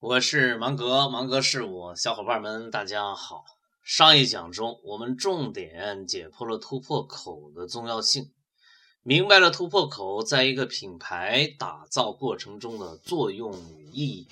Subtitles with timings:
[0.00, 3.44] 我是芒格，芒格是我，小伙伴们大家好。
[3.82, 8.32] 上一讲中，我们重点解剖了突破口的重要性，
[9.02, 14.28] 明白了突破口在一个品牌打造过程中的作用与意义，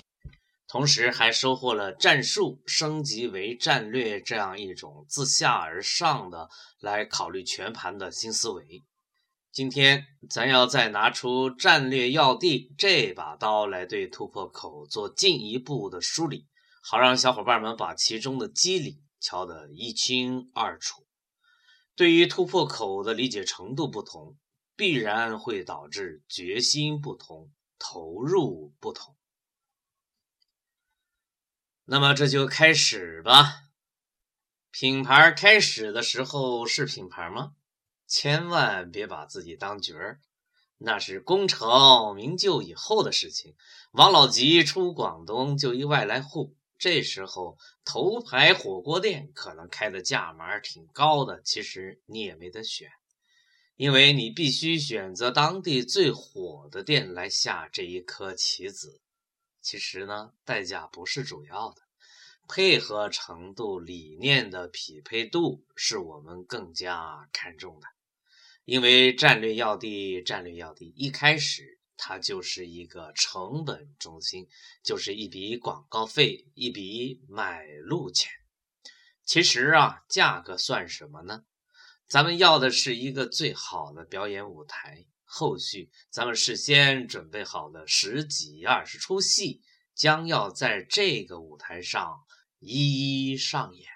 [0.68, 6.48] 同时还收获了战术升级为战略这样一种自下而上的
[6.78, 8.84] 来考虑全盘的新思维。
[9.56, 16.46] 今天咱要再拿出战略要地这把刀来对突破口做进一步的梳理，
[16.82, 21.06] 好让小伙伴们把其中的机理敲得一清二楚。
[21.94, 24.36] 对于突破口的理解程度不同，
[24.76, 29.16] 必然会导致决心不同、投入不同。
[31.86, 33.62] 那么这就开始吧。
[34.70, 37.54] 品牌开始的时候是品牌吗？
[38.06, 40.20] 千万别把自己当角儿，
[40.78, 43.54] 那是功成名就以后的事情。
[43.92, 52.90] 王老吉出广东就一外来户，这时候头牌火锅店可能开的价码挺高的，其实你也没得选，
[53.76, 59.00] 因为你必须选择当地最火的店来下这一颗棋子。
[59.62, 61.82] 其实呢，代价不是主要的，
[62.46, 67.88] 配合程度、理念的匹配度是我们更加看重的。
[68.66, 74.48] 因为战略要地，战略要地一开始它就是一个成本中心，
[74.82, 78.32] 就是一笔广告费，一笔买路钱。
[79.24, 81.44] 其实啊，价格算什么呢？
[82.08, 89.62] 咱们要的是一个最好的表演舞台，后续咱们事先准备好的十几二十出戏，
[89.94, 92.24] 将要在这个舞台上
[92.58, 93.95] 一一上演。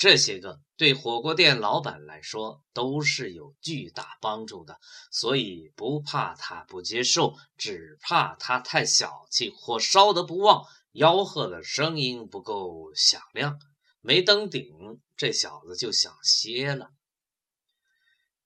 [0.00, 4.78] 这些个对火锅店老板来说都是有巨大帮助的，
[5.10, 13.58] 所以不怕他不接受，只怕他太小气，火烧得不旺，吆喝的声音不够响亮，
[14.00, 14.72] 没登顶，
[15.18, 16.88] 这小子就想歇了。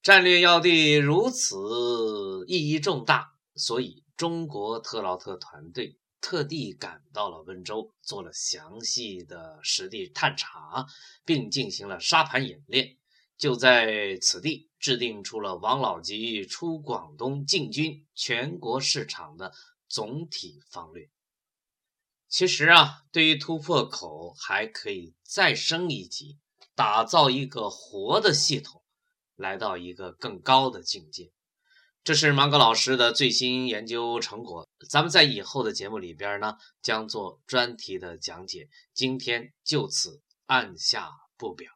[0.03, 5.97] 战略要地如此意义重大，所以中国特劳特团队。
[6.25, 10.87] 特地赶到了温州，做了详细的实地探查，
[11.23, 12.97] 并进行了沙盘演练。
[13.37, 19.53] 就在此地，制定出了王老吉出广东进军全国市场的
[19.87, 21.11] 总体方略。
[22.27, 26.39] 其实啊，对于突破口，还可以再升一级，
[26.75, 28.83] 打造一个活的系统，
[29.37, 31.33] 来到一个更高的境界。
[32.03, 38.69] 这是芒格老师的最新研究成果，咱们在以后的节目里边呢，将做专题的讲解。
[38.93, 41.71] 今天就此按下不表。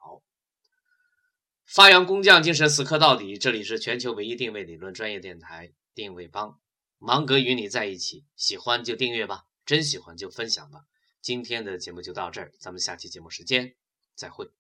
[1.65, 3.37] 发扬工匠精神，死磕到底。
[3.39, 6.61] 这里是全球唯一定位理论专业电台定位帮，
[6.99, 8.25] 芒格与你在一起。
[8.37, 10.81] 喜欢就订阅吧，真喜欢就分享吧。
[11.21, 13.75] 今天的节目就到这儿，咱们下期节目时间
[14.15, 14.58] 再会。